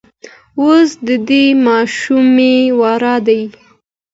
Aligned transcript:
اوس 0.61 0.89
د 1.07 1.09
دې 1.27 1.45
ماشومې 1.65 2.55
وار 2.79 3.03
دی. 3.27 3.41